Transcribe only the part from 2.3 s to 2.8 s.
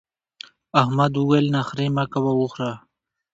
وخوره.